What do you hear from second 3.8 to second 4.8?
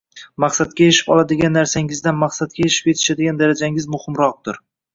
muhimroqdir